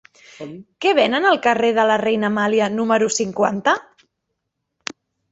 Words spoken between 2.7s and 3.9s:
número cinquanta?